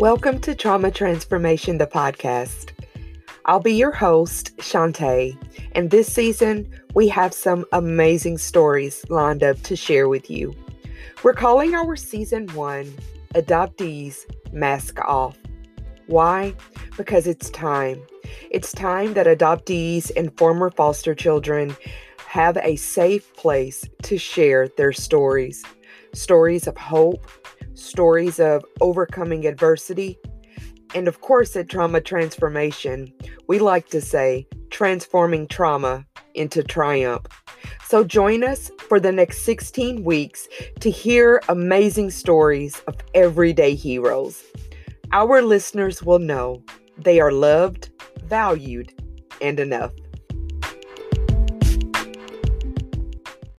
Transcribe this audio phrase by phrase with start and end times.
[0.00, 2.72] Welcome to Trauma Transformation, the podcast.
[3.44, 5.38] I'll be your host, Shantae,
[5.70, 10.52] and this season we have some amazing stories lined up to share with you.
[11.22, 12.92] We're calling our season one
[13.36, 15.38] Adoptees Mask Off.
[16.08, 16.56] Why?
[16.96, 18.02] Because it's time.
[18.50, 21.76] It's time that adoptees and former foster children
[22.26, 25.64] have a safe place to share their stories
[26.14, 27.26] stories of hope,
[27.74, 30.18] stories of overcoming adversity,
[30.94, 33.12] and of course, at Trauma Transformation,
[33.48, 37.26] we like to say transforming trauma into triumph.
[37.86, 40.48] So join us for the next 16 weeks
[40.80, 44.42] to hear amazing stories of everyday heroes.
[45.12, 46.62] Our listeners will know
[46.98, 47.90] they are loved,
[48.24, 48.92] valued,
[49.40, 49.92] and enough.